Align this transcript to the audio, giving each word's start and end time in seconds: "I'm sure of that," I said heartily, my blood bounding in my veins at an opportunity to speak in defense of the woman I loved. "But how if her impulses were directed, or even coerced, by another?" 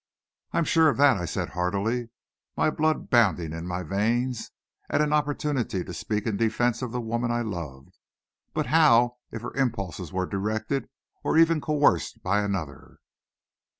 "I'm 0.51 0.63
sure 0.63 0.89
of 0.89 0.97
that," 0.97 1.17
I 1.17 1.25
said 1.25 1.49
heartily, 1.49 2.09
my 2.57 2.71
blood 2.71 3.11
bounding 3.11 3.53
in 3.53 3.67
my 3.67 3.83
veins 3.83 4.49
at 4.89 4.99
an 4.99 5.13
opportunity 5.13 5.83
to 5.83 5.93
speak 5.93 6.25
in 6.25 6.37
defense 6.37 6.81
of 6.81 6.91
the 6.91 6.99
woman 6.99 7.29
I 7.29 7.41
loved. 7.41 7.99
"But 8.55 8.65
how 8.65 9.17
if 9.29 9.43
her 9.43 9.53
impulses 9.53 10.11
were 10.11 10.25
directed, 10.25 10.89
or 11.23 11.37
even 11.37 11.61
coerced, 11.61 12.23
by 12.23 12.41
another?" 12.43 12.97